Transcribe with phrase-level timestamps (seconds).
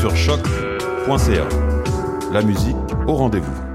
[0.00, 1.46] Sur choc.ca.
[2.32, 2.74] La musique
[3.06, 3.69] au rendez-vous.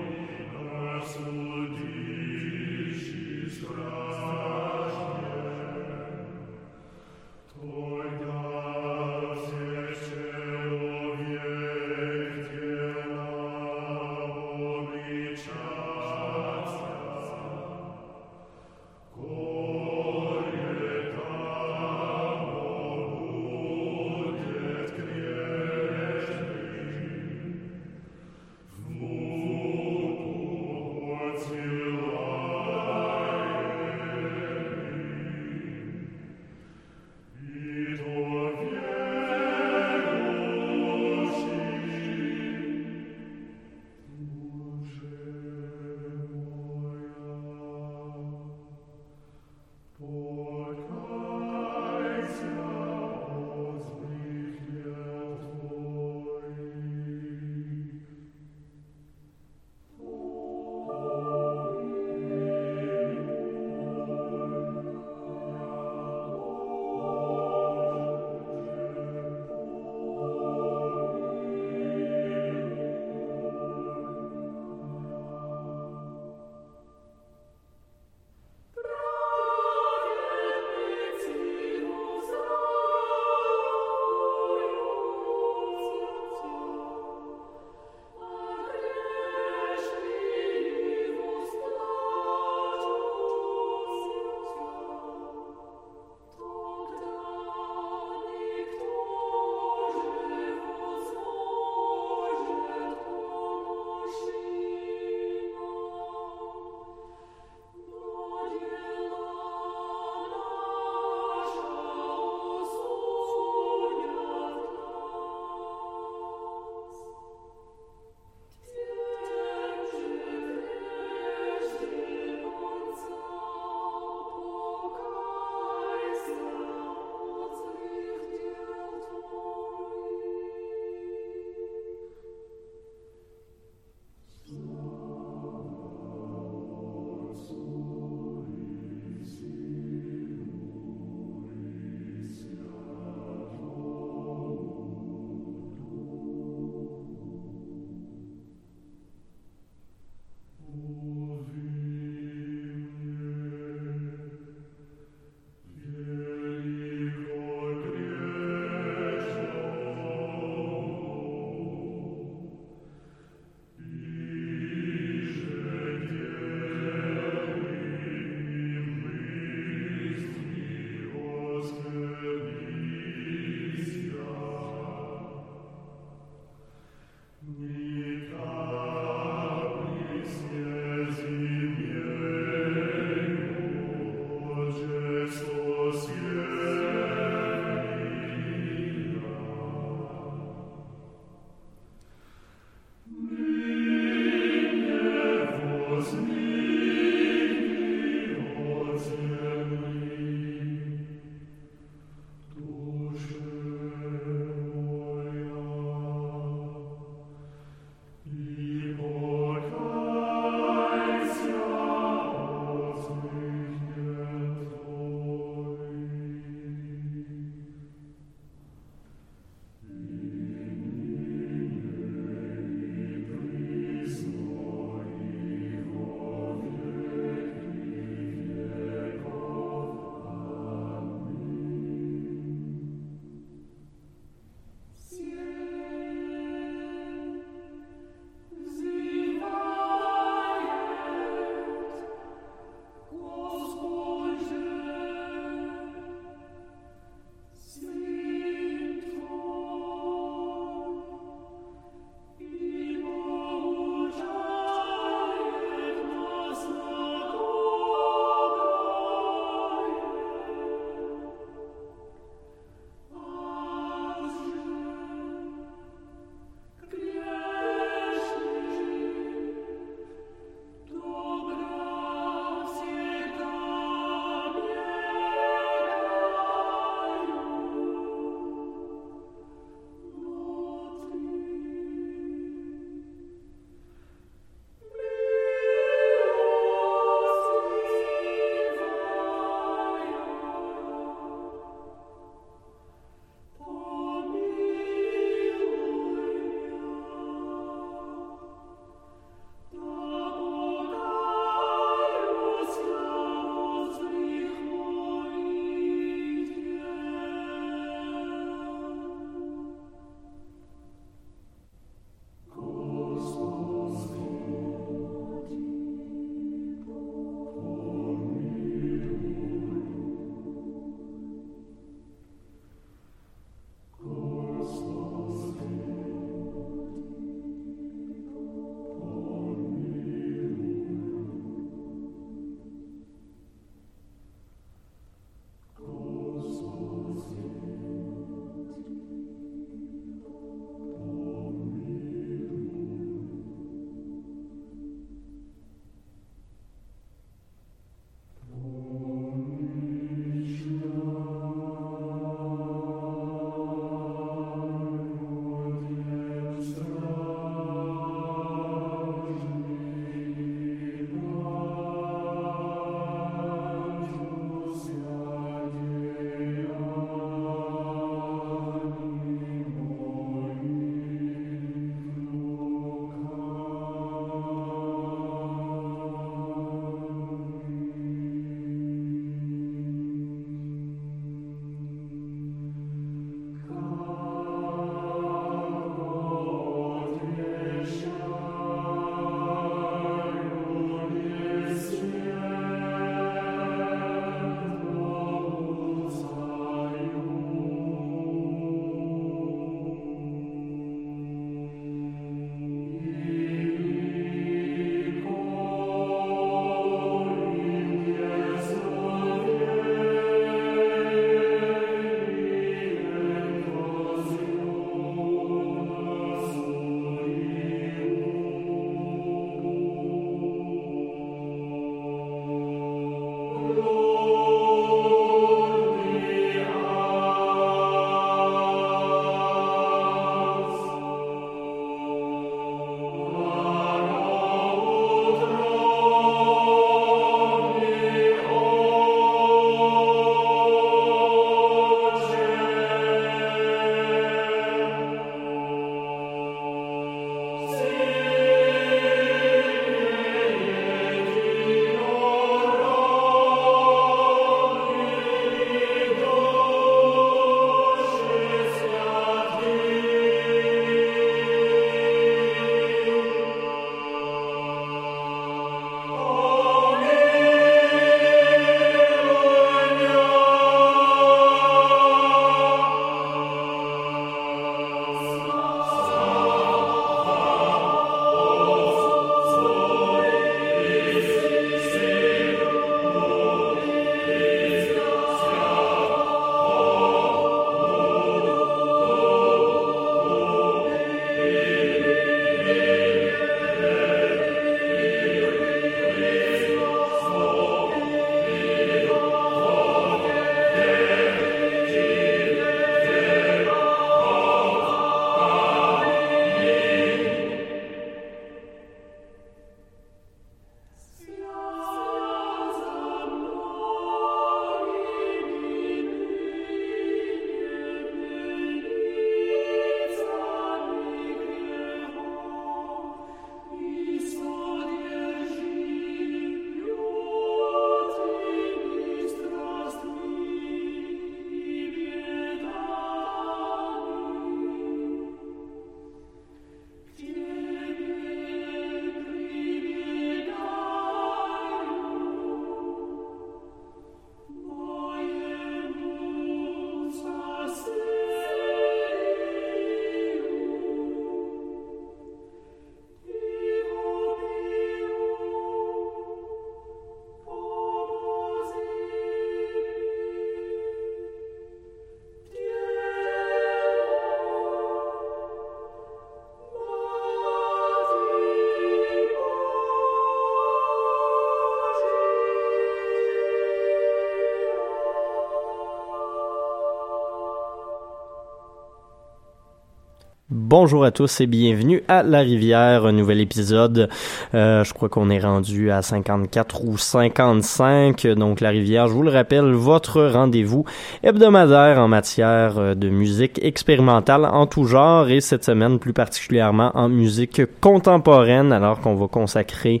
[580.70, 584.08] Bonjour à tous et bienvenue à La Rivière, un nouvel épisode.
[584.54, 588.24] Euh, je crois qu'on est rendu à 54 ou 55.
[588.36, 590.84] Donc La Rivière, je vous le rappelle, votre rendez-vous
[591.24, 596.92] hebdomadaire en matière euh, de musique expérimentale en tout genre et cette semaine plus particulièrement
[596.94, 600.00] en musique contemporaine alors qu'on va consacrer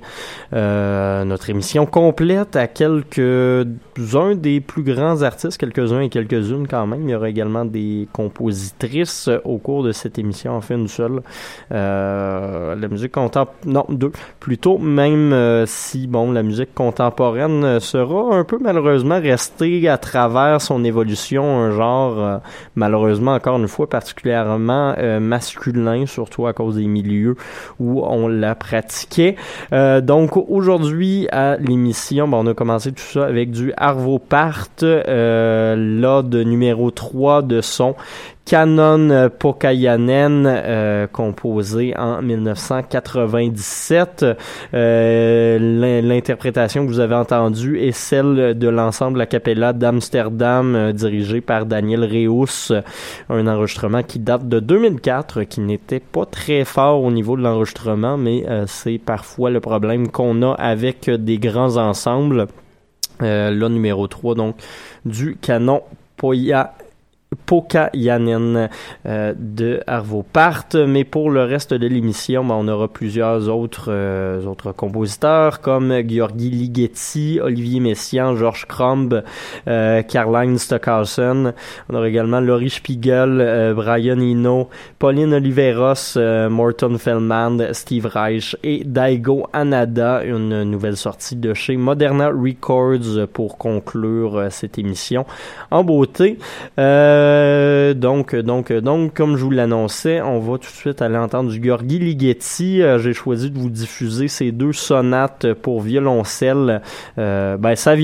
[0.52, 2.68] euh, notre émission complète à
[4.00, 7.02] quelques-uns des plus grands artistes, quelques-uns et quelques-unes quand même.
[7.02, 11.22] Il y aura également des compositrices au cours de cette émission en une seule.
[11.72, 18.34] Euh, la musique contemporaine, non, deux, plutôt, même euh, si, bon, la musique contemporaine sera
[18.34, 22.38] un peu malheureusement restée à travers son évolution, un genre, euh,
[22.76, 27.36] malheureusement, encore une fois, particulièrement masculin, surtout à cause des milieux
[27.78, 29.36] où on la pratiquait.
[29.72, 36.44] donc, aujourd'hui, à l'émission, on a commencé tout ça avec du Arvo Part, là, de
[36.44, 37.96] numéro 3 de son
[38.50, 44.26] Canon Pokayanen, euh, composé en 1997.
[44.74, 51.40] Euh, L'interprétation que vous avez entendue est celle de l'ensemble a cappella d'Amsterdam, euh, dirigé
[51.40, 52.72] par Daniel Reus,
[53.28, 58.16] un enregistrement qui date de 2004, qui n'était pas très fort au niveau de l'enregistrement,
[58.16, 62.48] mais euh, c'est parfois le problème qu'on a avec des grands ensembles.
[63.20, 64.56] Là, numéro 3, donc,
[65.04, 65.82] du canon
[66.16, 66.74] Poya
[67.46, 68.68] Pokayanen
[69.06, 70.66] euh, de Arvo Part.
[70.86, 75.92] Mais pour le reste de l'émission, ben, on aura plusieurs autres, euh, autres compositeurs comme
[76.08, 79.22] Georgi Ligeti, Olivier Messiaen, Georges Crumb,
[79.68, 81.54] euh, Caroline Stockhausen.
[81.88, 84.68] On aura également Laurie Spiegel, euh, Brian Eno,
[84.98, 86.18] Pauline Oliveros,
[86.50, 93.56] Morton Feldman, Steve Reich et Daigo Anada, une nouvelle sortie de chez Moderna Records pour
[93.56, 95.24] conclure cette émission
[95.70, 96.38] en beauté.
[96.78, 101.16] Euh, euh, donc, donc, donc, comme je vous l'annonçais, on va tout de suite aller
[101.16, 102.82] entendre du Georgi Ligeti.
[102.82, 106.82] Euh, j'ai choisi de vous diffuser ces deux sonates pour violoncelle.
[107.18, 107.94] Euh, ben, sa,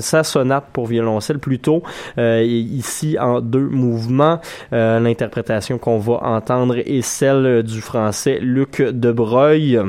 [0.00, 1.82] sa, sonate pour violoncelle plutôt,
[2.16, 4.40] ici en deux mouvements.
[4.72, 9.80] L'interprétation qu'on va entendre est celle du français Luc Debreuil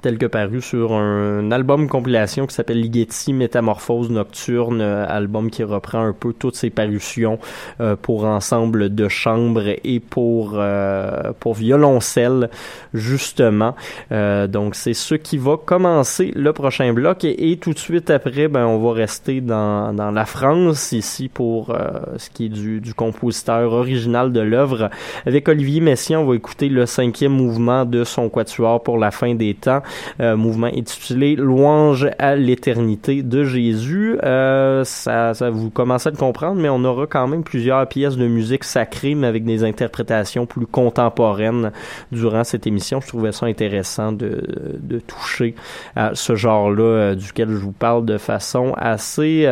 [0.00, 5.62] tel que paru sur un, album compilation qui s'appelle Ligeti Métamorphose Nocturne, euh, album qui
[5.62, 7.38] reprend un peu toutes ses parutions
[7.80, 12.50] euh, pour ensemble de chambre et pour euh, pour violoncelle
[12.94, 13.74] justement.
[14.10, 18.66] donc c'est ce qui va commencer le prochain bloc et, tout de suite après, ben
[18.66, 21.76] on va rester dans, dans la France ici pour
[22.16, 24.90] ce qui est du, du compositeur original de l'œuvre.
[25.26, 29.34] Avec Olivier Messiaen, on va écouter le cinquième mouvement de son quatuor pour la fin
[29.34, 29.82] des temps.
[30.20, 34.18] Euh, mouvement intitulé Louange à l'éternité de Jésus.
[34.24, 38.16] Euh, ça, ça, vous commencez à le comprendre, mais on aura quand même plusieurs pièces
[38.16, 41.72] de musique sacrée, mais avec des interprétations plus contemporaines
[42.12, 43.00] durant cette émission.
[43.00, 44.42] Je trouvais ça intéressant de,
[44.80, 45.54] de toucher
[45.96, 49.46] à ce genre-là euh, duquel je vous parle de façon assez,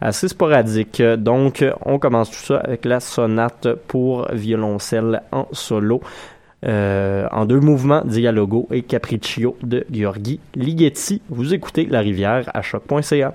[0.00, 1.02] assez sporadique.
[1.02, 6.33] Donc, on commence tout ça avec la sonate pour violoncelle en solo euh,
[6.64, 11.20] en deux mouvements, Dialogo et Capriccio de Gheorghi Ligeti.
[11.28, 13.34] Vous écoutez La Rivière à choc.ca.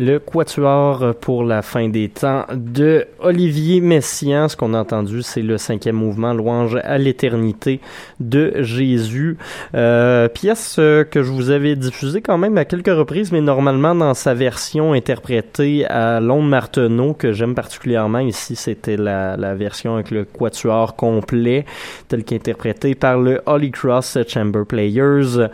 [0.00, 4.48] le quatuor pour la fin des temps de Olivier Messiaen.
[4.48, 7.80] Ce qu'on a entendu, c'est le cinquième mouvement, Louange à l'éternité
[8.18, 9.36] de Jésus.
[9.74, 13.94] Euh, pièce euh, que je vous avais diffusée quand même à quelques reprises, mais normalement
[13.94, 19.96] dans sa version interprétée à Londres Marteneau, que j'aime particulièrement ici, c'était la, la version
[19.96, 21.66] avec le quatuor complet,
[22.08, 25.46] tel qu'interprété par le Holy Cross Chamber Players.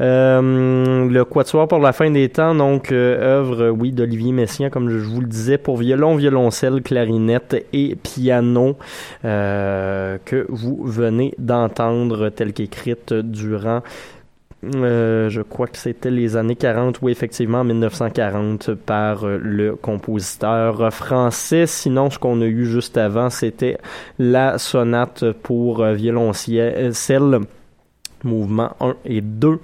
[0.00, 4.88] Euh, le quatuor pour la fin des temps, donc, euh, œuvre, oui, d'Olivier Messiaen, comme
[4.90, 8.76] je vous le disais, pour violon, violoncelle, clarinette et piano,
[9.24, 13.82] euh, que vous venez d'entendre telle qu'écrite durant
[14.62, 20.92] euh, je crois que c'était les années 40, oui, effectivement, 1940, par euh, le compositeur
[20.92, 21.66] français.
[21.66, 23.78] Sinon, ce qu'on a eu juste avant, c'était
[24.18, 27.38] la sonate pour violoncelle,
[28.22, 29.60] mouvement 1 et 2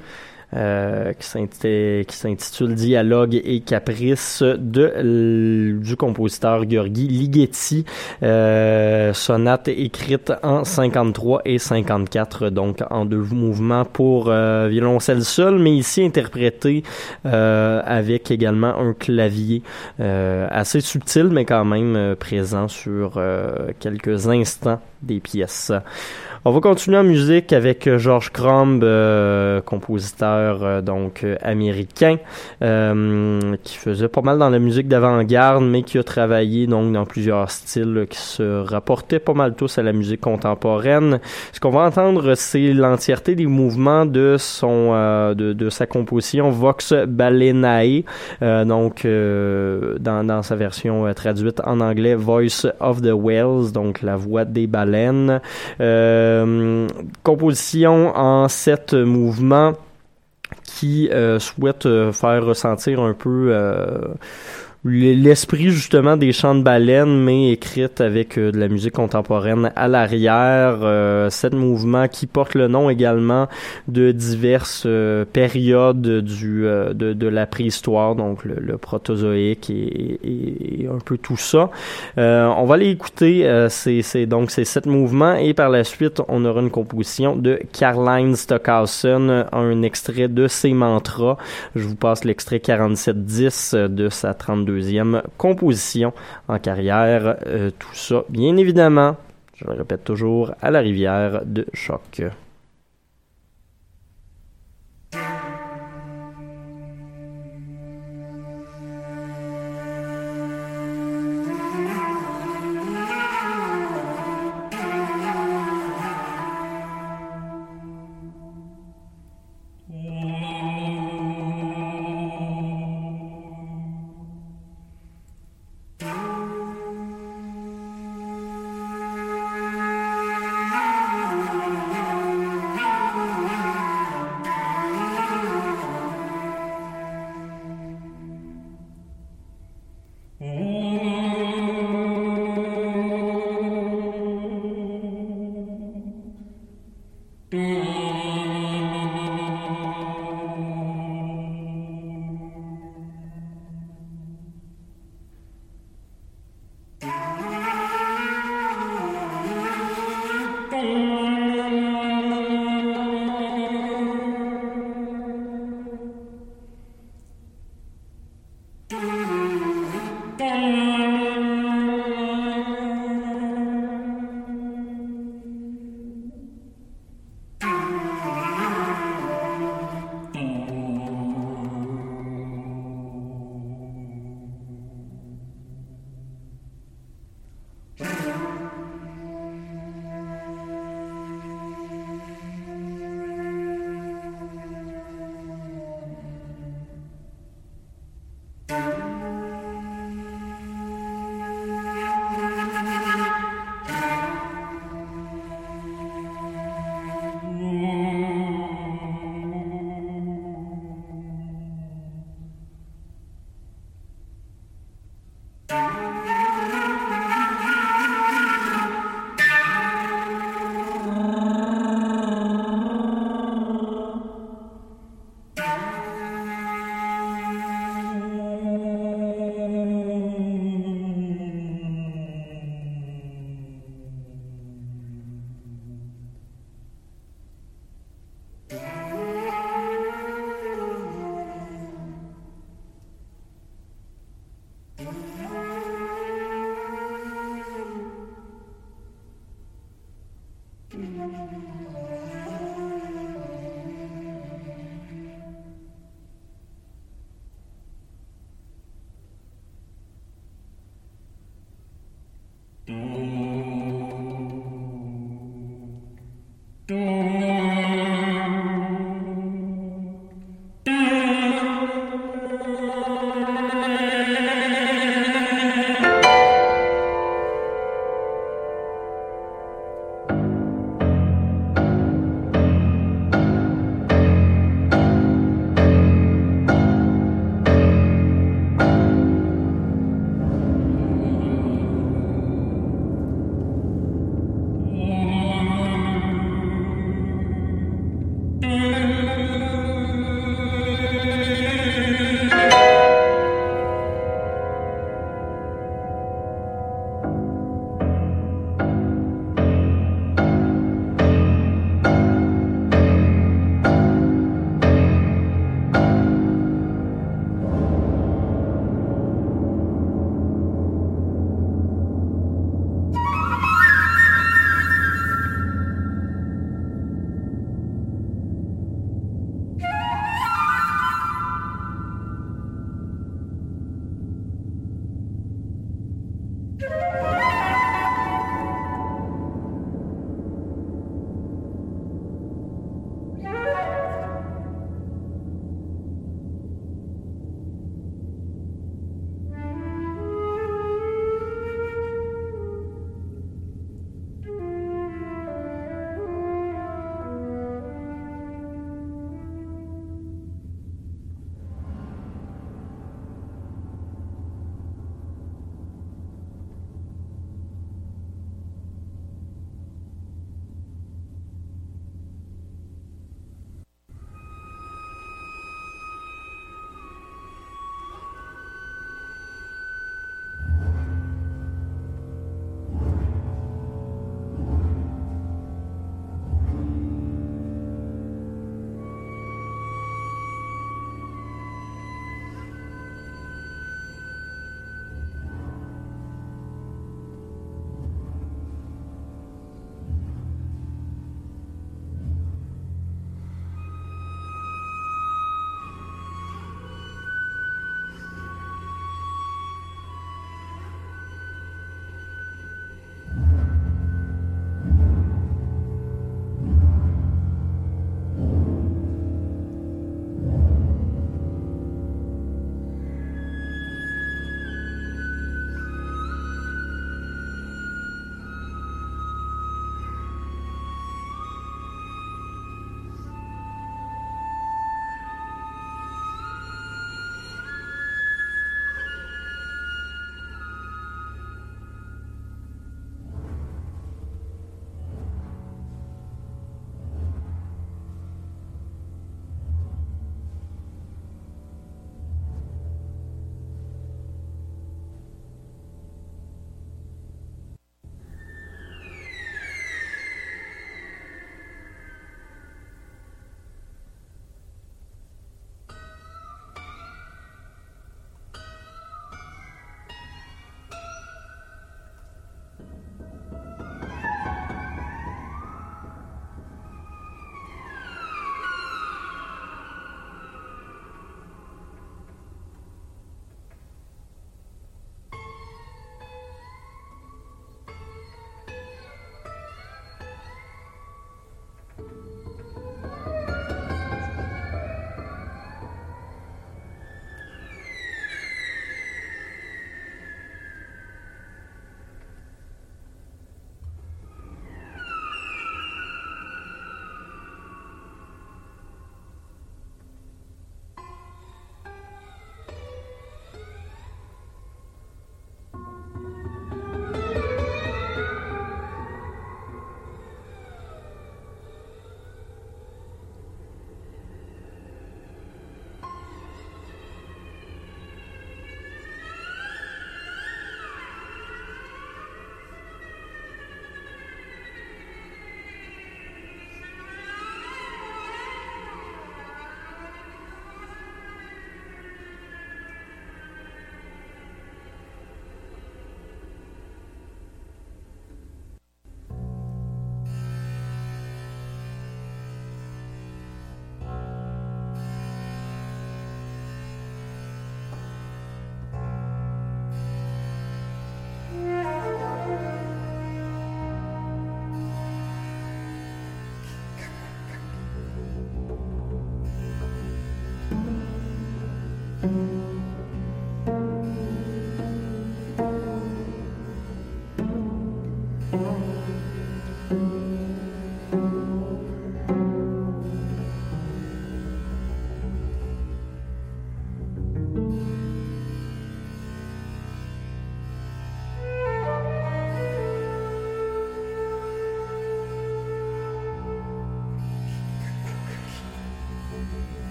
[0.54, 7.84] euh, qui s'intitule Dialogue et Caprice de du compositeur Gheorghi Ligeti,
[8.22, 15.58] euh, sonate écrite en 53 et 54, donc en deux mouvements pour euh, violoncelle seul,
[15.58, 16.82] mais ici interprété
[17.24, 19.62] euh, avec également un clavier
[19.98, 23.20] assez subtil, mais quand même présent sur
[23.80, 25.72] quelques instants des pièces.
[26.48, 32.18] On va continuer en musique avec euh, George Crumb, euh, compositeur euh, donc américain,
[32.60, 37.50] qui faisait pas mal dans la musique d'avant-garde, mais qui a travaillé donc dans plusieurs
[37.50, 41.18] styles qui se rapportaient pas mal tous à la musique contemporaine.
[41.52, 44.92] Ce qu'on va entendre, c'est l'entièreté des mouvements de son
[45.34, 48.04] de, de, sa composition Vox Balenae,
[48.40, 54.44] donc dans, dans sa version traduite en anglais Voice of the Whales, donc la voix
[54.44, 55.40] des baleines.
[55.80, 56.35] Euh,
[57.22, 59.74] composition en sept mouvements
[60.64, 63.52] qui euh, souhaite euh, faire ressentir un peu
[64.88, 69.88] l'esprit justement des chants de baleines, mais écrite avec euh, de la musique contemporaine à
[69.88, 70.78] l'arrière.
[70.82, 73.48] Euh, sept mouvements qui portent le nom également
[73.88, 80.98] de diverses euh, périodes du de, de, la préhistoire, donc le, protozoïque et, et, un
[80.98, 81.70] peu tout ça.
[82.16, 86.60] on va aller écouter c'est donc ces sept mouvements et par la suite on aura
[86.60, 91.36] une composition de Caroline Stockhausen, un extrait de ses mantras.
[91.74, 96.12] Je vous passe l'extrait 4710 de sa 32 deuxième composition
[96.48, 97.36] en carrière.
[97.46, 99.16] Euh, tout ça, bien évidemment,
[99.56, 102.22] je le répète toujours, à la rivière de choc.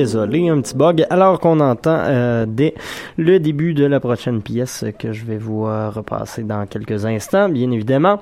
[0.00, 1.04] Désolé, un petit bug.
[1.10, 2.72] Alors qu'on entend euh, dès
[3.18, 7.50] le début de la prochaine pièce que je vais vous euh, repasser dans quelques instants,
[7.50, 8.18] bien évidemment.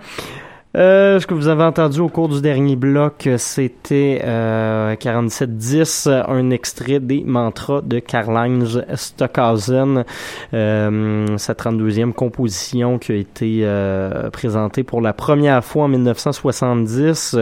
[0.77, 6.51] Euh, ce que vous avez entendu au cours du dernier bloc, c'était euh, 4710, un
[6.51, 10.05] extrait des mantras de Karl-Heinz Stockhausen,
[10.53, 17.37] euh, sa 32e composition qui a été euh, présentée pour la première fois en 1970.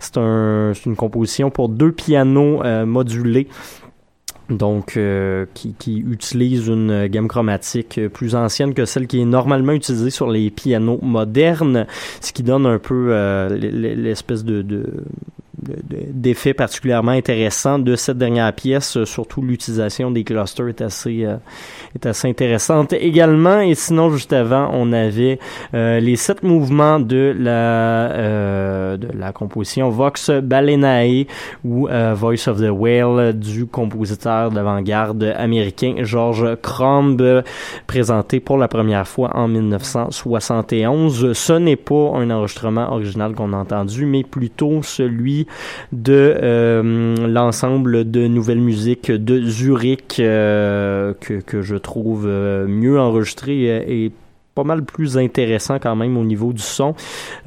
[0.00, 3.46] C'est un, une composition pour deux pianos euh, modulés
[4.52, 9.72] donc euh, qui, qui, utilise une gamme chromatique plus ancienne que celle qui est normalement
[9.72, 11.86] utilisée sur les pianos modernes,
[12.20, 15.04] ce qui donne un peu euh, l'espèce de, de
[15.62, 19.04] d'effet particulièrement intéressant de cette dernière pièce.
[19.04, 21.36] Surtout l'utilisation des clusters est assez euh,
[21.94, 23.60] est assez intéressante également.
[23.60, 25.38] Et sinon, juste avant, on avait
[25.74, 27.50] euh, les sept mouvements de la
[28.12, 31.26] euh, de la composition Vox Balenae
[31.64, 37.42] ou euh, Voice of the Whale du compositeur d'avant-garde américain George Crumb,
[37.86, 41.32] présenté pour la première fois en 1971.
[41.32, 45.46] Ce n'est pas un enregistrement original qu'on a entendu, mais plutôt celui
[45.92, 52.98] de euh, l'ensemble de nouvelles musiques de Zurich euh, que, que je trouve euh, mieux
[52.98, 54.12] enregistré et
[54.54, 56.94] pas mal plus intéressant quand même au niveau du son.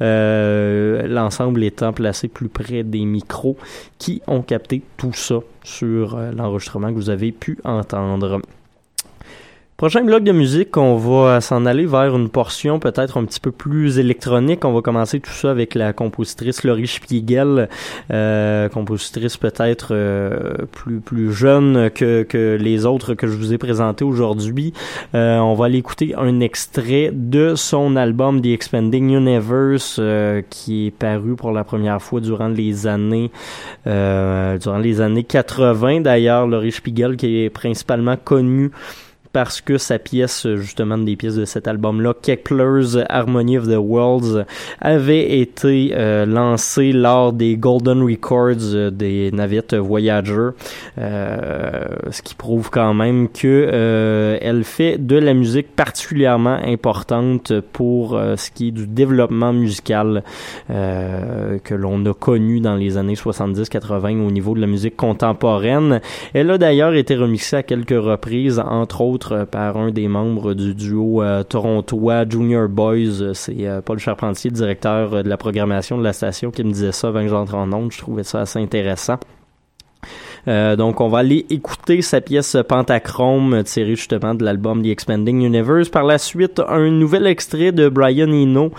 [0.00, 3.56] L'ensemble étant placé plus près des micros
[3.98, 8.40] qui ont capté tout ça sur l'enregistrement que vous avez pu entendre.
[9.76, 13.52] Prochain bloc de musique, on va s'en aller vers une portion peut-être un petit peu
[13.52, 14.64] plus électronique.
[14.64, 17.68] On va commencer tout ça avec la compositrice Laurie Spiegel,
[18.10, 23.58] euh, compositrice peut-être euh, plus plus jeune que, que les autres que je vous ai
[23.58, 24.72] présentés aujourd'hui.
[25.14, 30.86] Euh, on va aller écouter un extrait de son album The Expanding Universe euh, qui
[30.86, 33.30] est paru pour la première fois durant les années
[33.84, 36.00] durant les années 80.
[36.00, 38.70] D'ailleurs, Laurie Spiegel qui est principalement connue
[39.36, 44.46] parce que sa pièce, justement, des pièces de cet album-là, Kepler's Harmony of the Worlds,
[44.80, 50.52] avait été euh, lancée lors des Golden Records euh, des navettes Voyager,
[50.96, 57.52] euh, ce qui prouve quand même que euh, elle fait de la musique particulièrement importante
[57.74, 60.22] pour ce qui est du développement musical
[60.68, 66.00] que l'on a connu dans les années 70-80 au niveau de la musique contemporaine.
[66.32, 70.74] Elle a d'ailleurs été remixée à quelques reprises, entre autres par un des membres du
[70.74, 73.34] duo euh, torontois Junior Boys.
[73.34, 76.92] C'est euh, Paul Charpentier, directeur euh, de la programmation de la station, qui me disait
[76.92, 77.92] ça avant que j'entre en onde.
[77.92, 79.18] Je trouvais ça assez intéressant.
[80.48, 85.42] Euh, donc, on va aller écouter sa pièce Pentachrome, tirée justement de l'album The Expanding
[85.42, 85.88] Universe.
[85.88, 88.70] Par la suite, un nouvel extrait de Brian Eno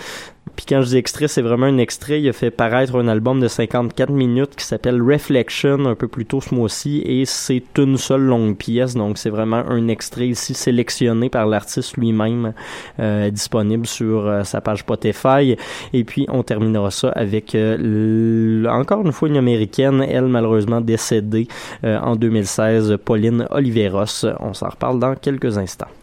[0.58, 2.20] puis quand je dis extrait, c'est vraiment un extrait.
[2.20, 6.26] Il a fait paraître un album de 54 minutes qui s'appelle Reflection un peu plus
[6.26, 8.96] tôt ce mois-ci et c'est une seule longue pièce.
[8.96, 12.54] Donc c'est vraiment un extrait ici sélectionné par l'artiste lui-même
[13.00, 15.56] euh, disponible sur euh, sa page Spotify.
[15.94, 21.48] Et puis on terminera ça avec euh, encore une fois une américaine, elle malheureusement décédée
[21.84, 24.26] euh, en 2016, Pauline Oliveros.
[24.40, 25.97] On s'en reparle dans quelques instants.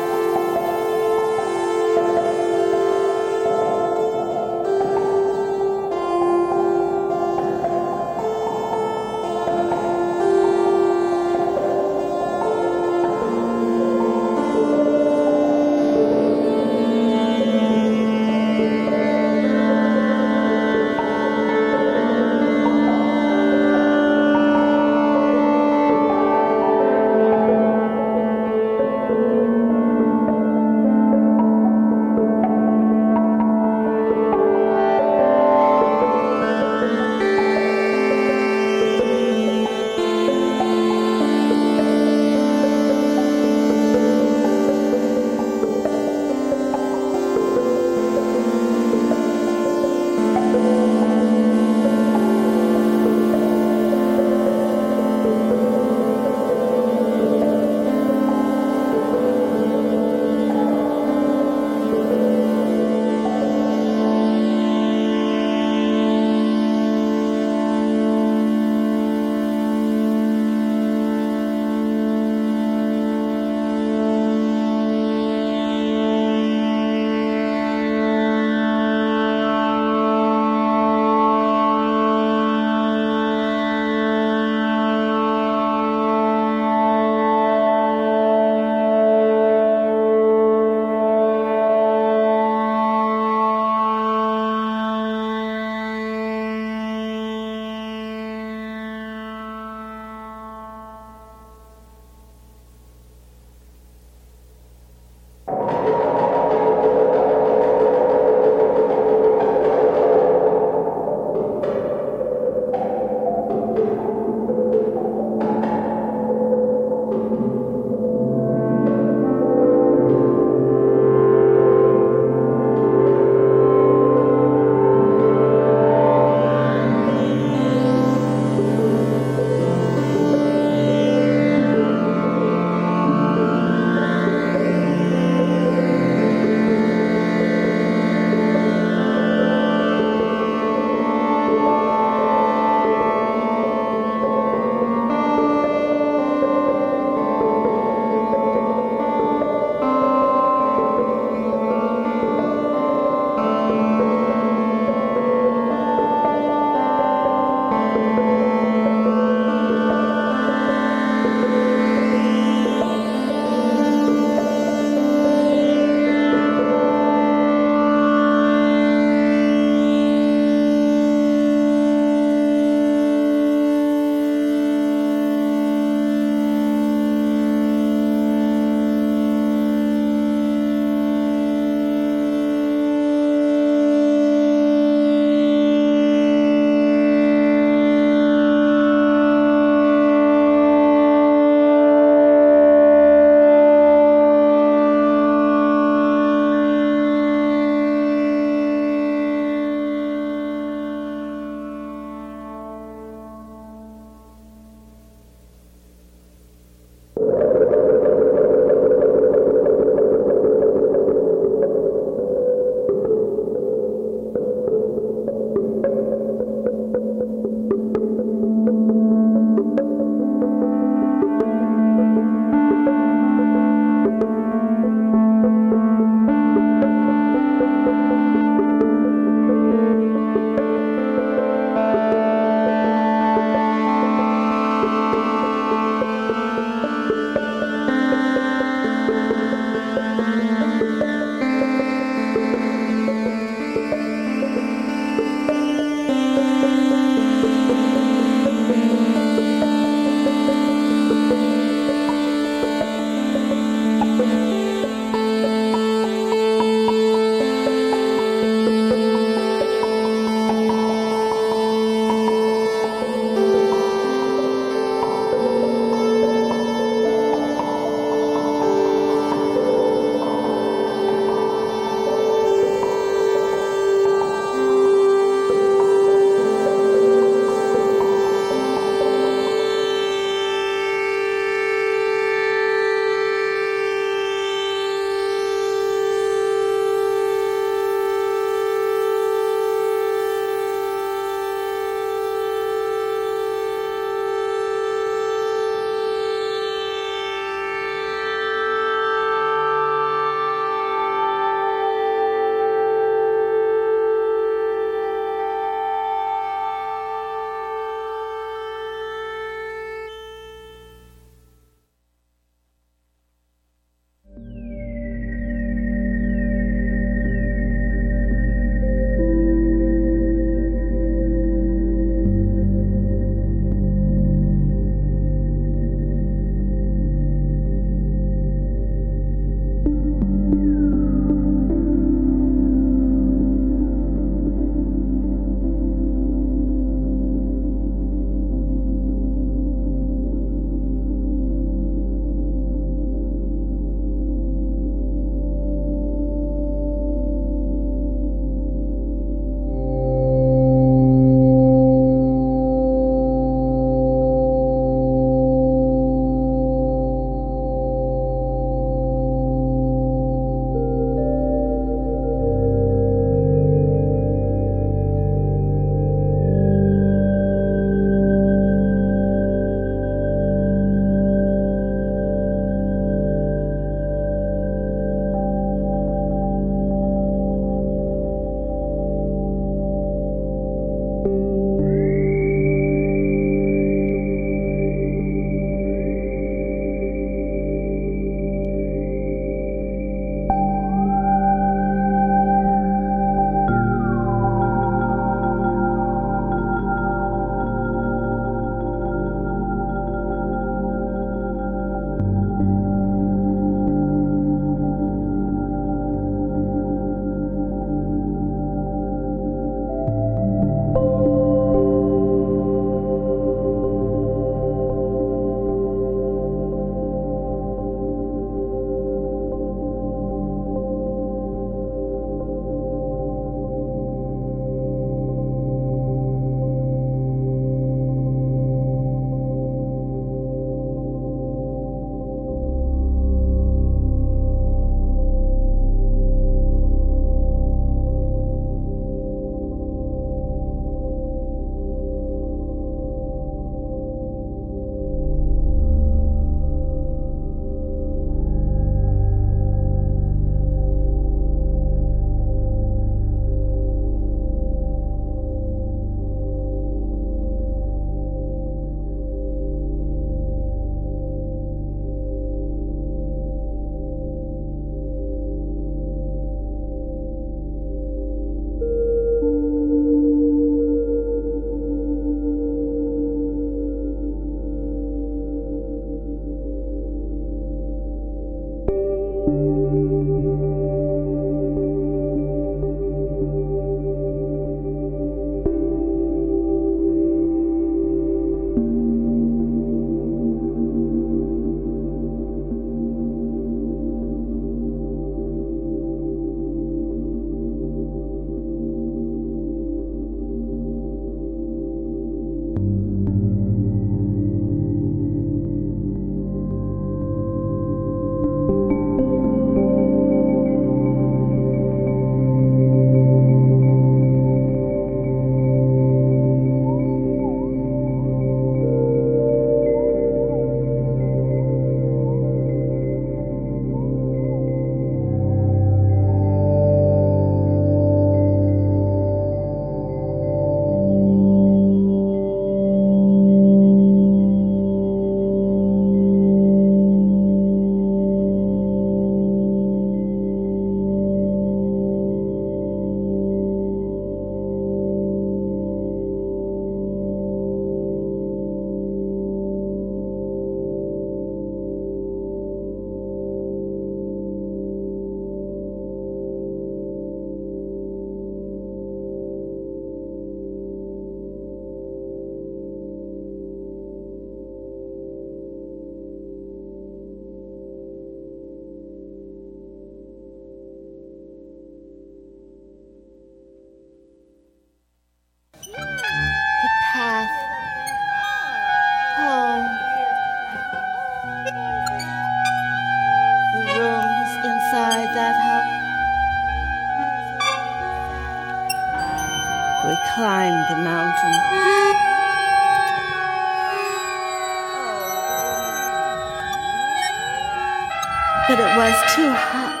[599.04, 600.00] was too hot.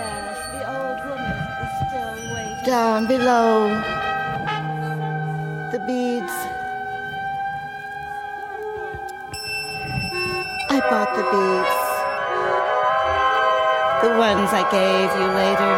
[0.00, 2.64] Yes, the old woman is still waiting.
[2.64, 3.68] Down below,
[5.72, 6.36] the beads.
[10.72, 11.76] I bought the beads.
[14.04, 15.74] The ones I gave you later.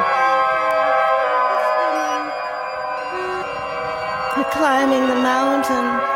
[4.37, 6.09] We're climbing the mountain.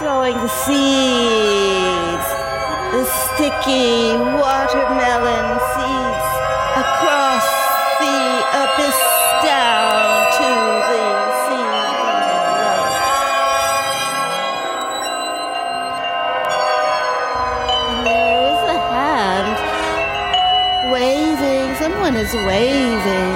[0.00, 1.79] throwing the seed
[2.92, 6.30] the sticky watermelon seeds
[6.74, 7.46] across
[8.02, 8.18] the
[8.62, 9.00] abyss
[9.46, 10.50] down to
[10.90, 11.06] the
[11.46, 11.78] sea.
[17.90, 19.54] And there is a hand
[20.92, 23.29] waving, someone is waving.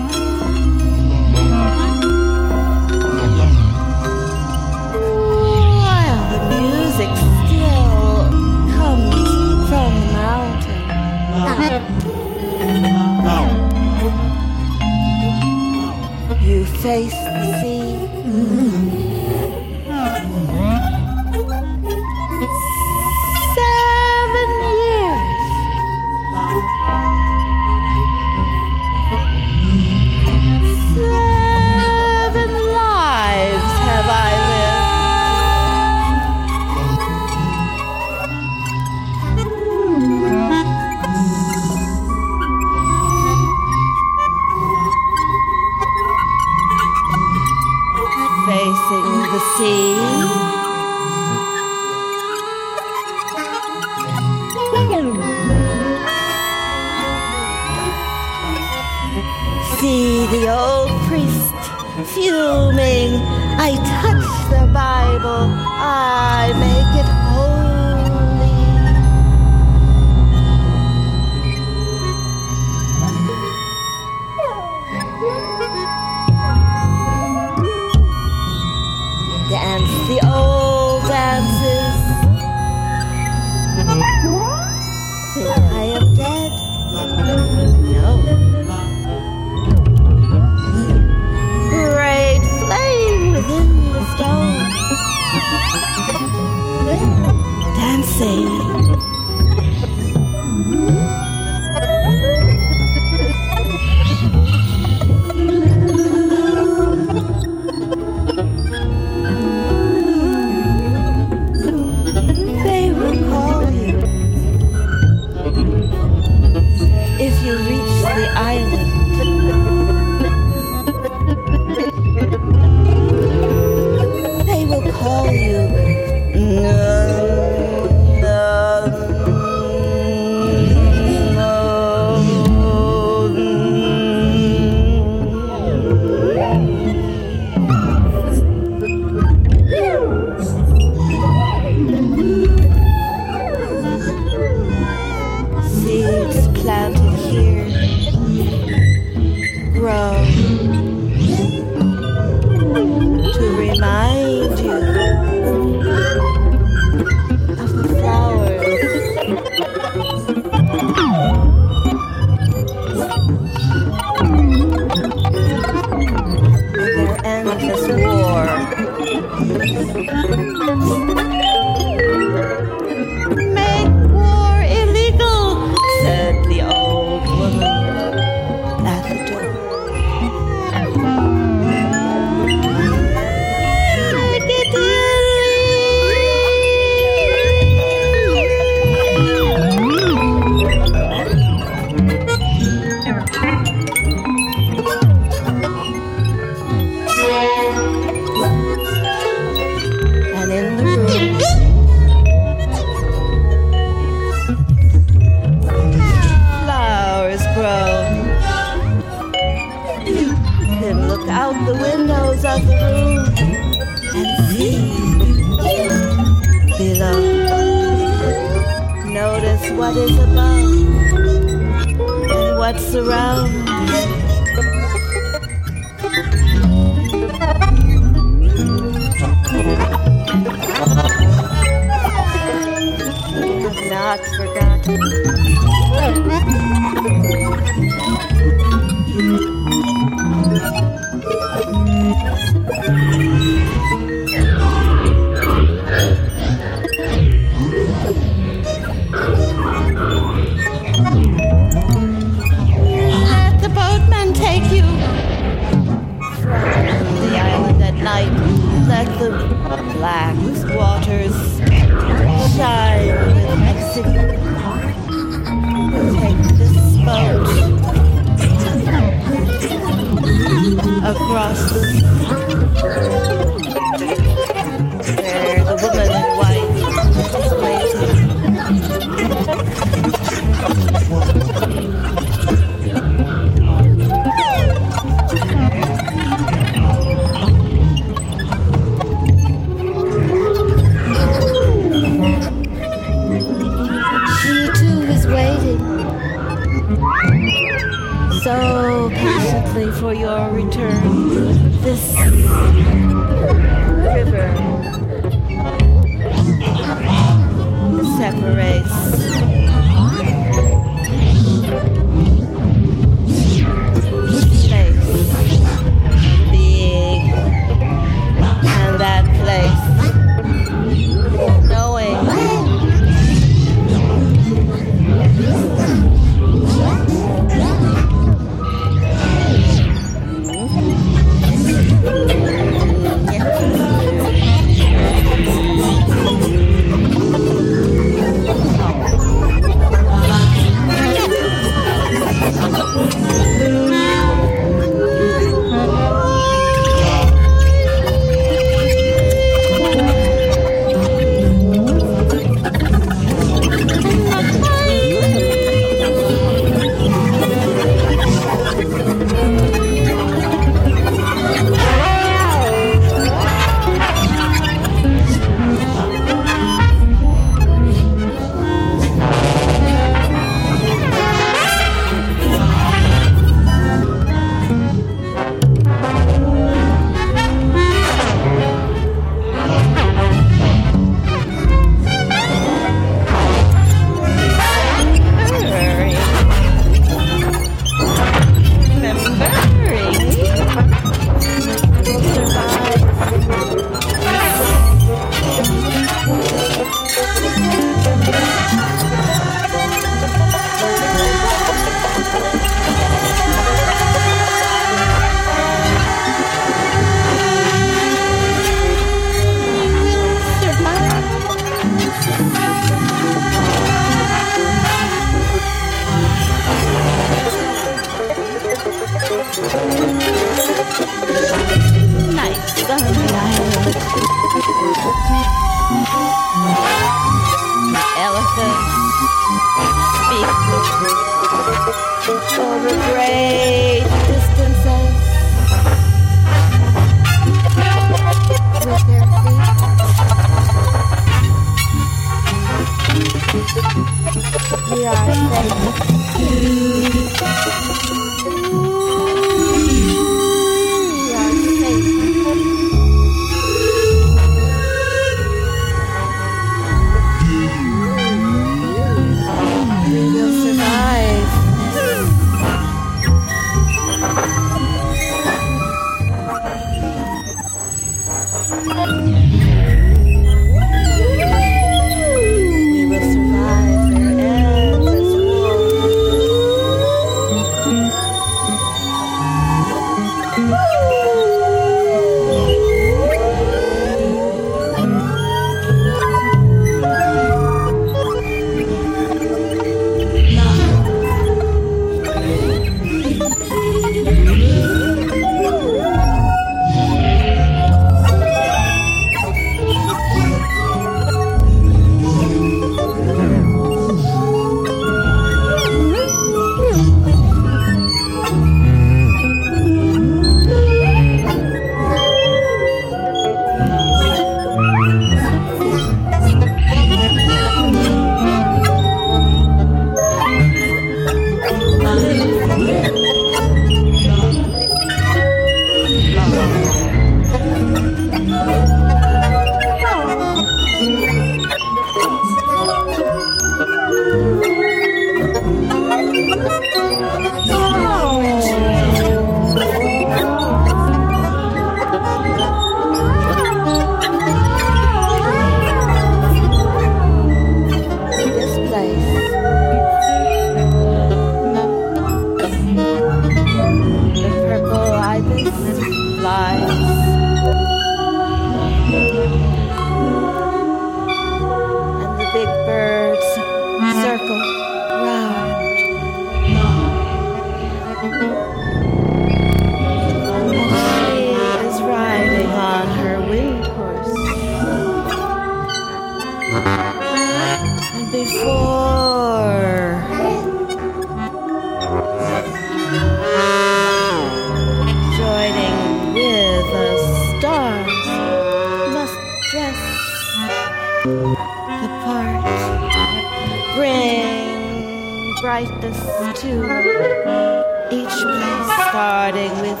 [598.10, 600.00] Each place, starting with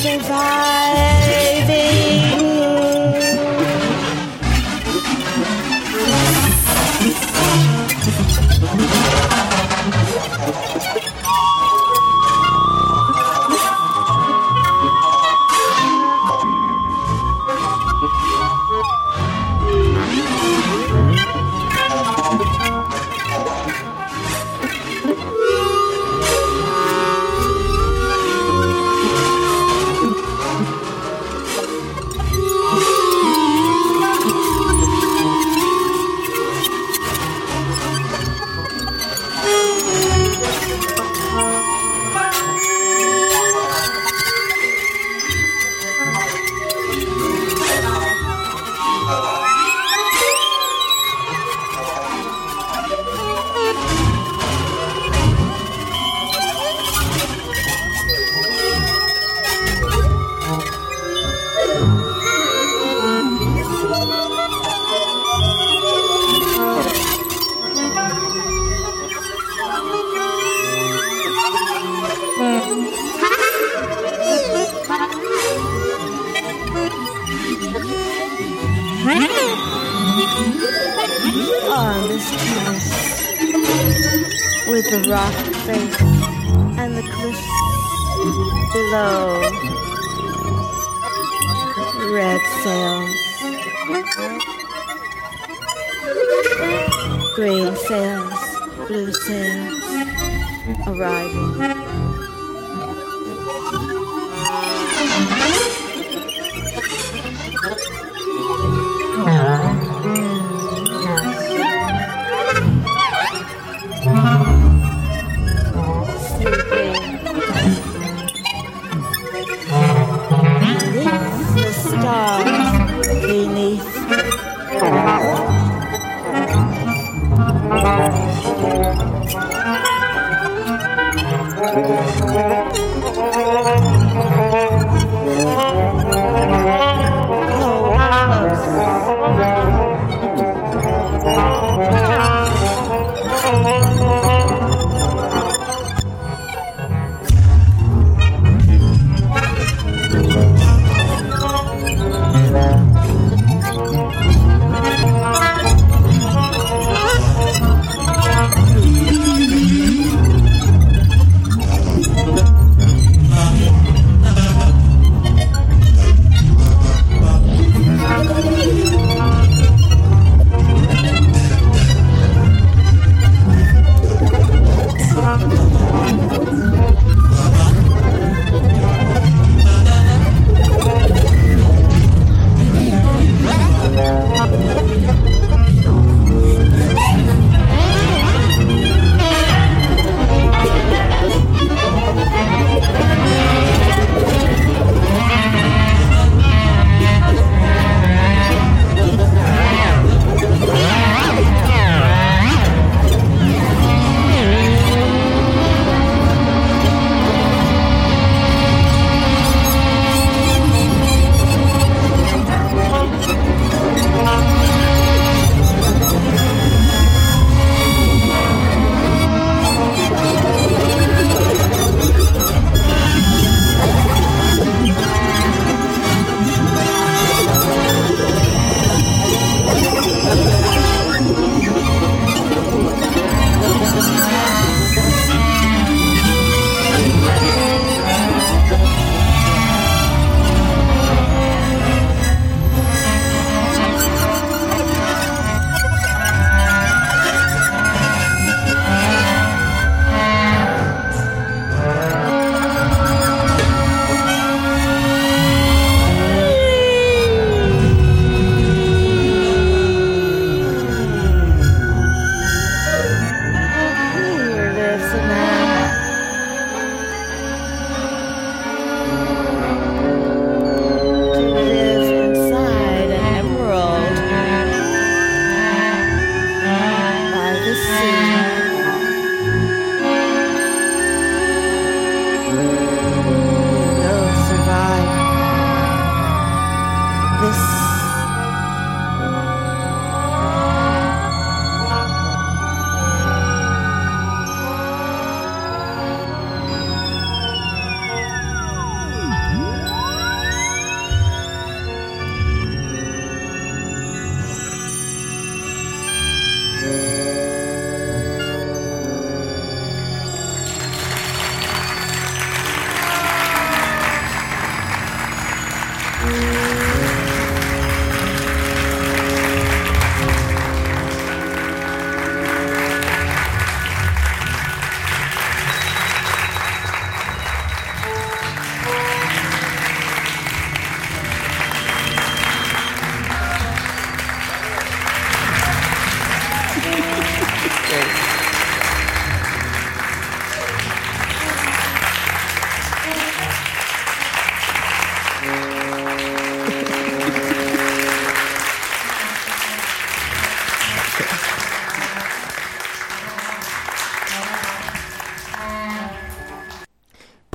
[0.00, 1.25] Survive.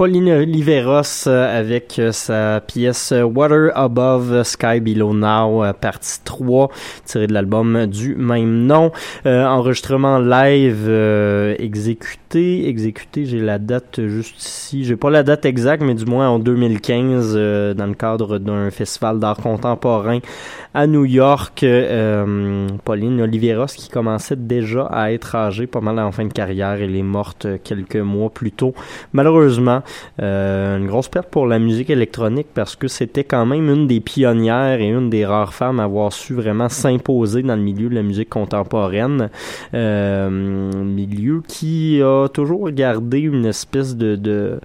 [0.02, 6.72] Pauline Oliveros euh, avec euh, sa pièce Water Above Sky Below Now, partie 3,
[7.06, 8.92] tirée de l'album du même nom.
[9.26, 10.90] enregistrement live
[11.60, 12.68] exécuté.
[12.68, 14.86] Exécuté, j'ai la date juste ici.
[14.86, 17.36] J'ai pas la date exacte, mais du moins en 2015,
[17.76, 20.18] dans le cadre d'un festival d'art contemporain
[20.74, 21.66] à New York.
[22.84, 26.74] Pauline Oliveros qui commençait déjà à être âgée pas mal en fin de carrière.
[26.82, 28.74] Elle est morte quelques mois plus tôt.
[29.14, 29.82] Malheureusement,
[30.22, 34.00] euh, une grosse perte pour la musique électronique parce que c'était quand même une des
[34.00, 37.96] pionnières et une des rares femmes à avoir su vraiment s'imposer dans le milieu de
[37.96, 39.30] la musique contemporaine.
[39.74, 44.60] Euh, milieu qui a toujours gardé une espèce de, de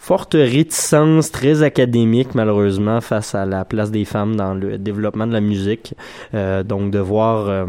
[0.00, 5.34] forte réticence très académique malheureusement face à la place des femmes dans le développement de
[5.34, 5.94] la musique.
[6.32, 7.66] Euh, donc de voir euh,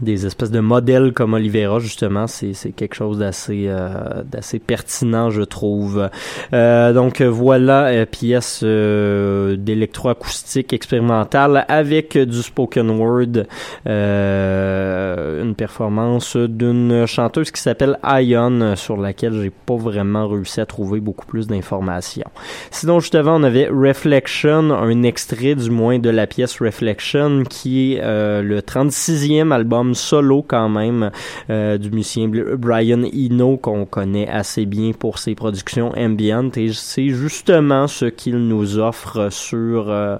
[0.00, 5.42] des espèces de modèles comme Olivera justement c'est quelque chose d'assez euh, d'assez pertinent je
[5.42, 6.08] trouve.
[6.52, 13.44] Euh, donc voilà euh, pièce euh, d'électroacoustique expérimentale avec du spoken word
[13.86, 20.66] euh, une performance d'une chanteuse qui s'appelle Ion sur laquelle j'ai pas vraiment réussi à
[20.66, 22.30] trouver beaucoup plus d'informations.
[22.70, 27.94] Sinon juste avant on avait Reflection un extrait du moins de la pièce Reflection qui
[27.94, 31.10] est le 36e album solo quand même
[31.50, 37.08] euh, du musicien Brian Eno qu'on connaît assez bien pour ses productions ambient et c'est
[37.08, 40.16] justement ce qu'il nous offre sur euh,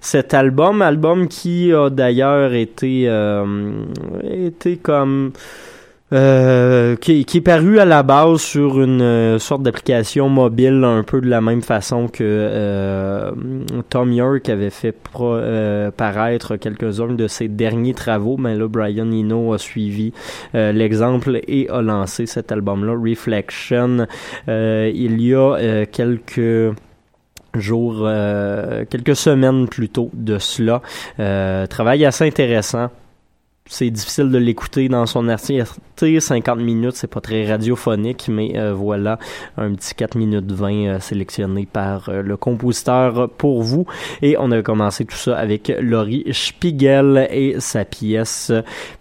[0.00, 0.82] cet album.
[0.82, 3.84] Album qui a d'ailleurs été euh,
[4.22, 5.32] été comme
[6.12, 11.02] euh, qui, qui, est paru à la base sur une euh, sorte d'application mobile un
[11.02, 13.32] peu de la même façon que euh,
[13.88, 14.94] Tom York avait fait
[15.96, 20.12] paraître quelques-uns de ses derniers travaux, mais là Brian Eno a suivi
[20.54, 24.06] l'exemple et a lancé cet album-là, Reflection.
[24.46, 26.74] il y a quelques
[27.54, 28.08] jours,
[28.90, 30.82] quelques semaines plus tôt de cela.
[31.68, 32.90] travail assez intéressant
[33.68, 36.20] c'est difficile de l'écouter dans son entièreté.
[36.20, 39.18] 50 minutes, c'est pas très radiophonique, mais euh, voilà
[39.56, 43.86] un petit 4 minutes 20 euh, sélectionné par euh, le compositeur pour vous.
[44.20, 48.52] Et on a commencé tout ça avec Laurie Spiegel et sa pièce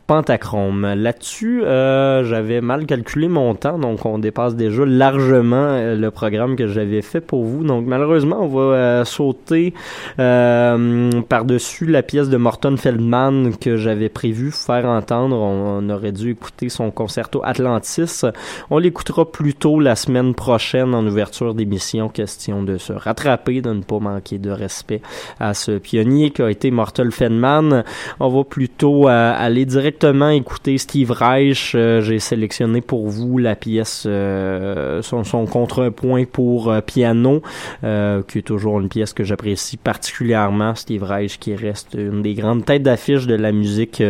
[0.07, 0.93] Pentachrome.
[0.95, 7.01] Là-dessus, j'avais mal calculé mon temps, donc on dépasse déjà largement le programme que j'avais
[7.01, 7.63] fait pour vous.
[7.63, 9.73] Donc malheureusement, on va sauter
[10.17, 15.37] par-dessus la pièce de Morton Feldman que j'avais prévu faire entendre.
[15.37, 18.23] On, aurait dû écouter son concerto Atlantis.
[18.69, 22.09] On l'écoutera plus tôt la semaine prochaine en ouverture d'émission.
[22.09, 25.01] Question de se rattraper, de ne pas manquer de respect
[25.39, 27.83] à ce pionnier qui a été Morton Feldman.
[28.19, 31.73] On va plutôt aller direct directement écouter Steve Reich.
[31.75, 37.43] Euh, j'ai sélectionné pour vous la pièce, euh, son, son contrepoint pour euh, piano,
[37.81, 40.73] qui est toujours une pièce que j'apprécie particulièrement.
[40.73, 44.01] Steve Reich qui reste une des grandes têtes d'affiche de la musique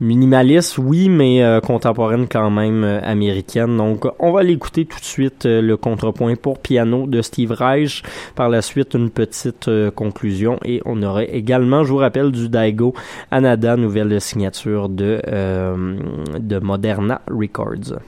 [0.00, 3.76] Minimaliste, oui, mais euh, contemporaine quand même euh, américaine.
[3.76, 8.02] Donc, on va l'écouter tout de suite euh, le contrepoint pour piano de Steve Reich.
[8.34, 12.94] Par la suite, une petite conclusion et on aurait également, je vous rappelle, du Daigo
[13.30, 15.20] Anada, nouvelle signature de
[16.38, 17.98] de Moderna Records.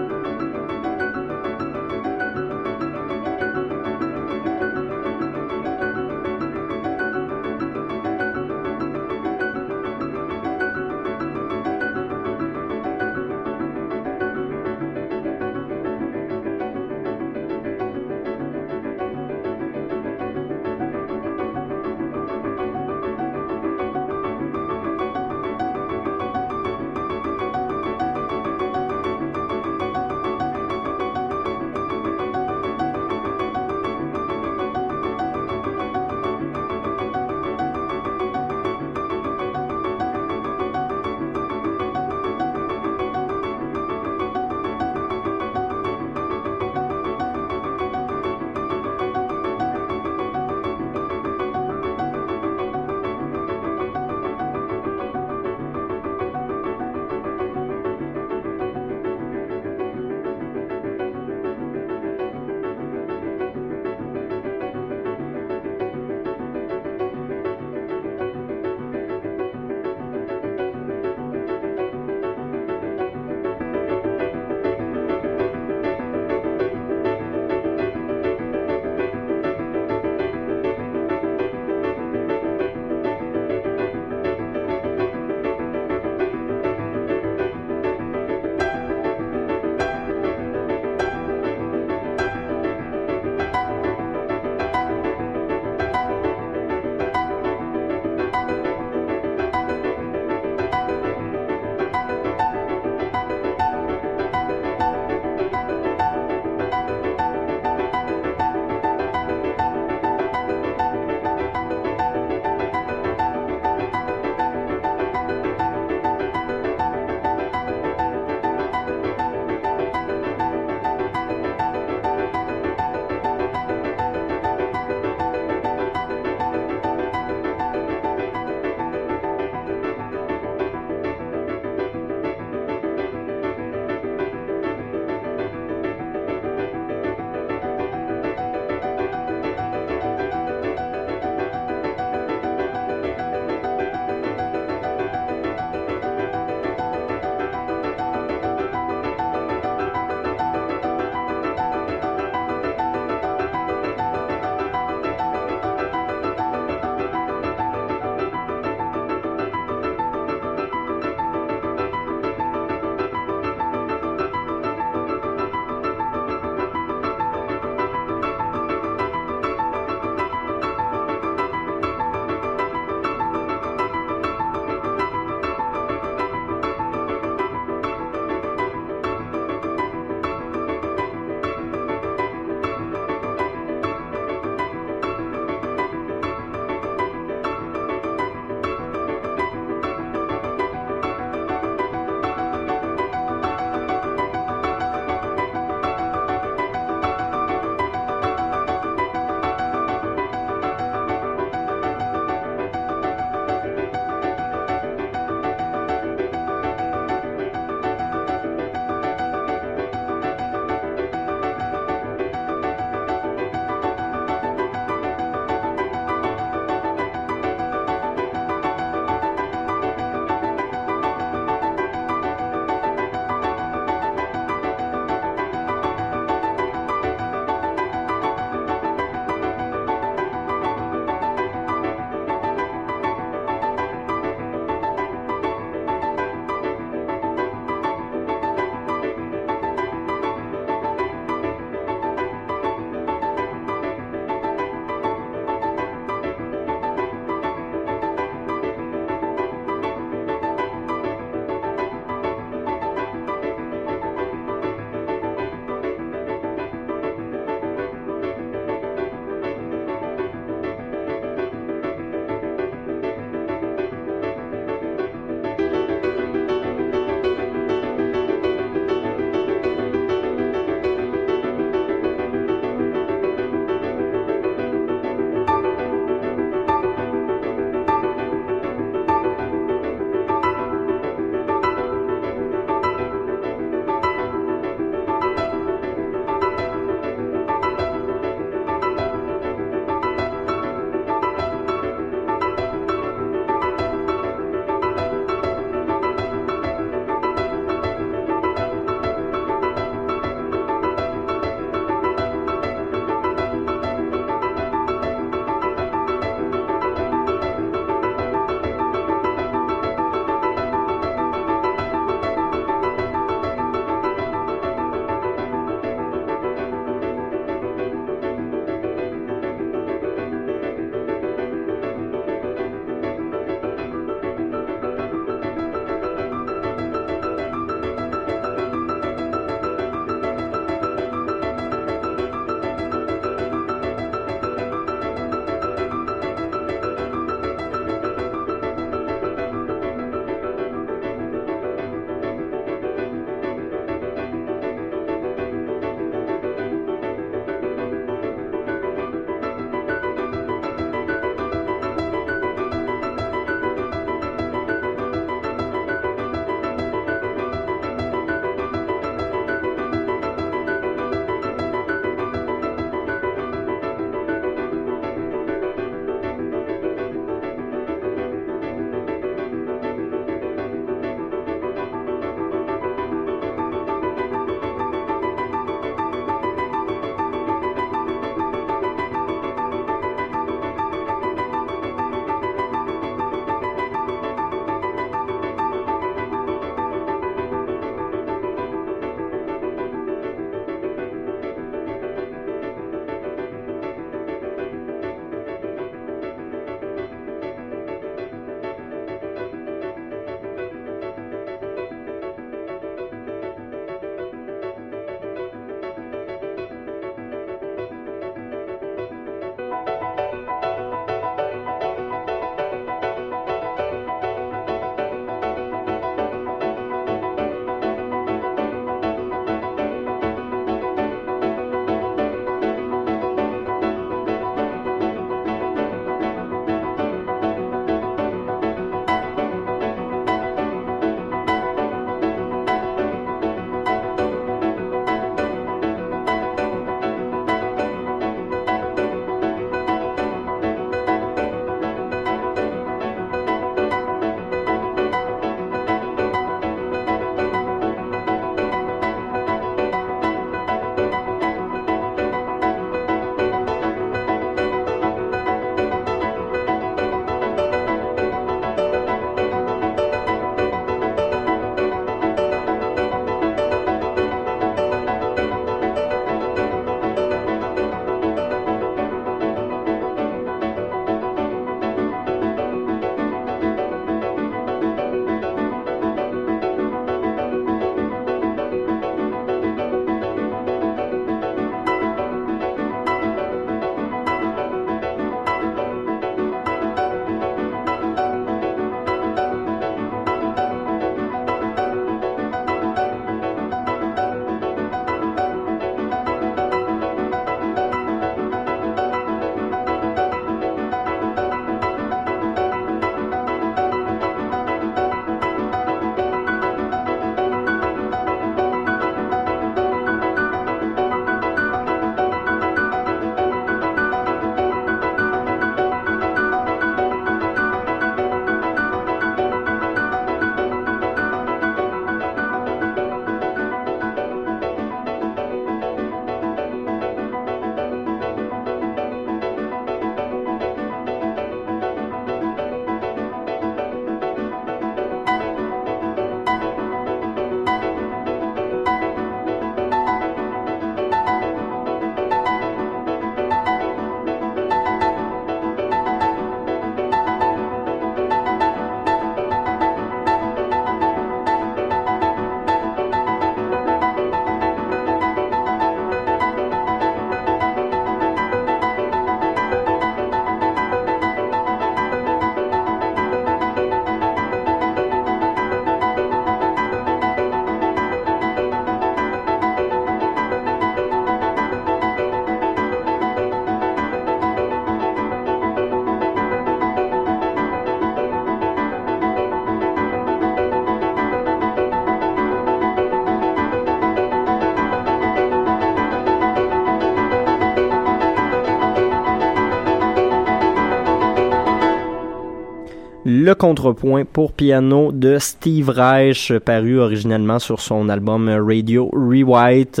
[593.54, 600.00] Contrepoint pour piano de Steve Reich, paru originellement sur son album Radio Rewrite,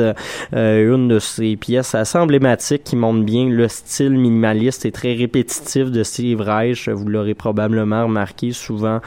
[0.54, 5.14] euh, une de ses pièces assez emblématiques qui montre bien le style minimaliste et très
[5.14, 6.88] répétitif de Steve Reich.
[6.88, 9.00] Vous l'aurez probablement remarqué souvent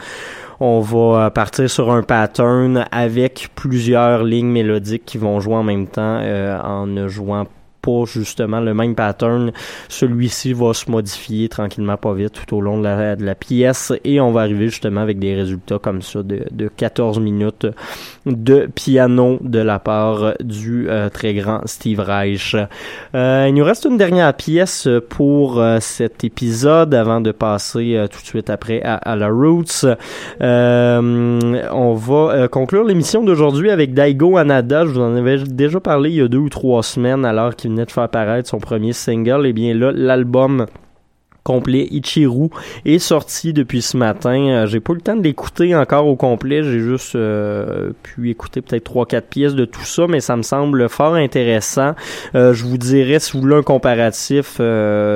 [0.60, 5.86] on va partir sur un pattern avec plusieurs lignes mélodiques qui vont jouer en même
[5.86, 7.46] temps euh, en ne jouant
[7.80, 9.52] pas justement le même pattern.
[9.88, 13.92] Celui-ci va se modifier tranquillement pas vite tout au long de la, de la pièce
[14.04, 17.66] et on va arriver justement avec des résultats comme ça de, de 14 minutes
[18.26, 22.56] de piano de la part du euh, très grand Steve Reich.
[23.14, 28.20] Euh, il nous reste une dernière pièce pour euh, cet épisode avant de passer tout
[28.20, 29.86] de suite après à, à la Roots.
[30.40, 34.84] on va conclure l'émission d'aujourd'hui avec Daigo Anada.
[34.84, 37.67] Je vous en avais déjà parlé il y a deux ou trois semaines alors qu'il
[37.68, 39.46] de faire apparaître son premier single.
[39.46, 40.66] Et bien là, l'album
[41.44, 42.48] complet Ichiru
[42.84, 44.48] est sorti depuis ce matin.
[44.48, 46.62] Euh, j'ai pas eu le temps de l'écouter encore au complet.
[46.62, 50.42] J'ai juste euh, pu écouter peut-être trois quatre pièces de tout ça, mais ça me
[50.42, 51.94] semble fort intéressant.
[52.34, 54.60] Euh, je vous dirais, si vous voulez un comparatif,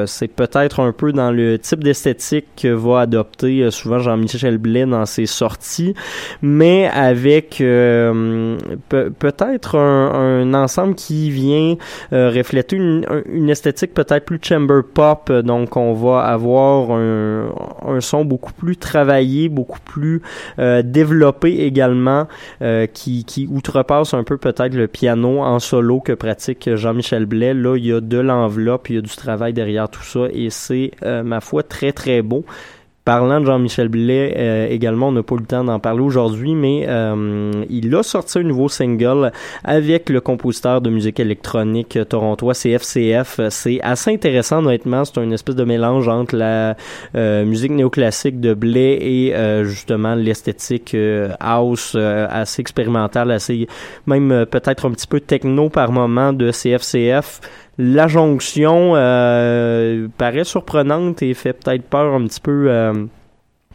[0.07, 5.07] c'est peut-être un peu dans le type d'esthétique que va adopter souvent Jean-Michel Blais dans
[5.07, 5.95] ses sorties,
[6.41, 11.77] mais avec peut-être un, ensemble qui vient
[12.11, 15.31] refléter une, une esthétique peut-être plus chamber pop.
[15.31, 17.53] Donc on va avoir un,
[18.01, 20.23] son beaucoup plus travaillé, beaucoup plus
[20.59, 22.27] euh, développé également,
[22.63, 27.55] euh, qui, qui outrepasse un peu peut-être le piano en solo que pratique Jean-Michel Blais.
[27.55, 30.51] Là, il y a de l'enveloppe, il y a du travail derrière tout ça et
[30.51, 32.45] c'est, euh, ma foi, très très beau.
[33.05, 36.55] Parlant de Jean-Michel Blais, euh, également, on n'a pas eu le temps d'en parler aujourd'hui,
[36.55, 39.33] mais euh, il a sorti un nouveau single
[39.65, 43.41] avec le compositeur de musique électronique torontois CFCF.
[43.51, 45.05] C'est assez intéressant, honnêtement.
[45.05, 46.77] C'est une espèce de mélange entre la
[47.17, 49.35] euh, musique néoclassique de Blais et
[49.65, 50.97] justement l'esthétique
[51.41, 53.67] house assez expérimentale, assez
[54.07, 57.41] même peut-être un petit peu techno par moment de CFCF.
[57.79, 63.07] La jonction euh, paraît surprenante et fait peut-être peur un petit peu euh,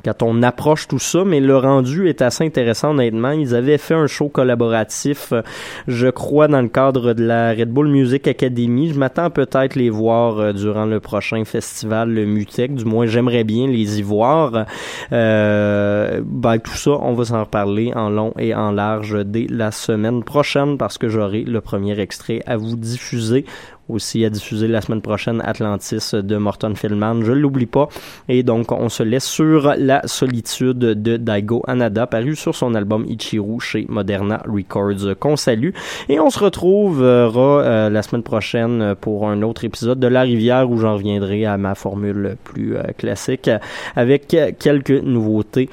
[0.05, 3.31] quand on approche tout ça, mais le rendu est assez intéressant honnêtement.
[3.31, 5.41] Ils avaient fait un show collaboratif, euh,
[5.87, 8.93] je crois, dans le cadre de la Red Bull Music Academy.
[8.93, 12.75] Je m'attends peut-être les voir durant le prochain festival, le Mutec.
[12.75, 14.65] Du moins, j'aimerais bien les y voir.
[15.11, 19.71] Euh, ben, tout ça, on va s'en reparler en long et en large dès la
[19.71, 23.43] semaine prochaine parce que j'aurai le premier extrait à vous diffuser
[23.89, 27.23] aussi à diffuser la semaine prochaine Atlantis de Morton Feldman.
[27.23, 27.89] Je l'oublie pas.
[28.29, 33.05] Et donc, on se laisse sur La solitude de Daigo Anada, paru sur son album
[33.07, 35.71] Ichiru chez Moderna Records, qu'on salue.
[36.09, 40.69] Et on se retrouvera euh, la semaine prochaine pour un autre épisode de La Rivière
[40.69, 43.49] où j'en reviendrai à ma formule plus euh, classique
[43.95, 45.69] avec quelques nouveautés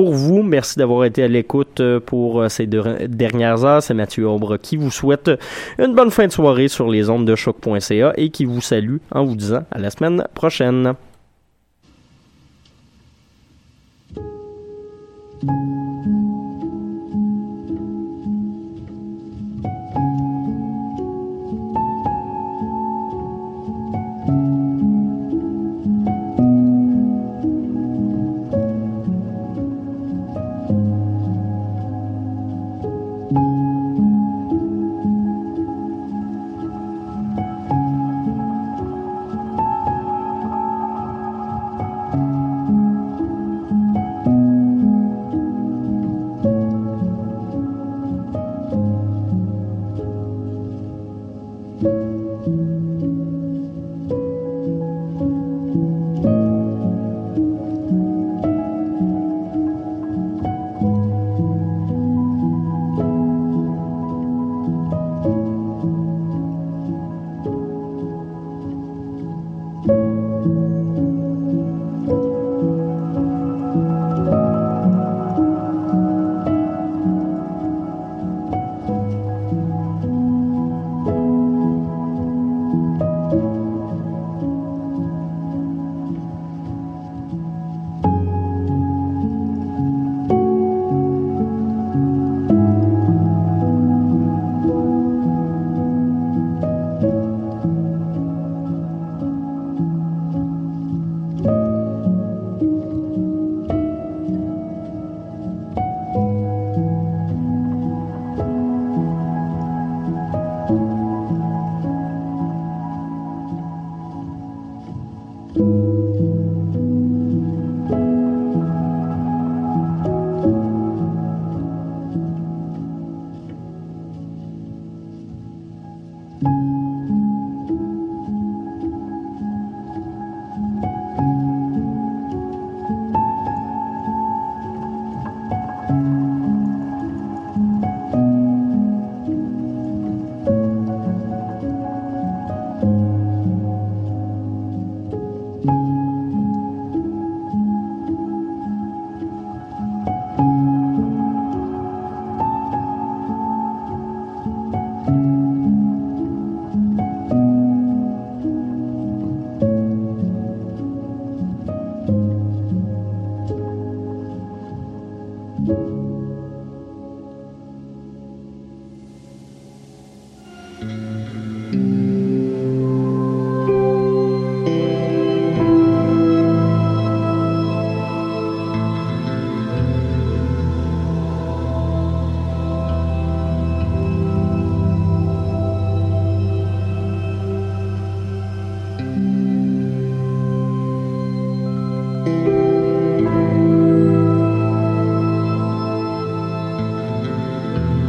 [0.00, 0.42] pour vous.
[0.42, 3.82] Merci d'avoir été à l'écoute euh, pour euh, ces deux dernières heures.
[3.82, 5.30] C'est Mathieu Aubre qui vous souhaite
[5.78, 9.24] une bonne fin de soirée sur les ondes de choc.ca et qui vous salue en
[9.26, 10.94] vous disant à la semaine prochaine.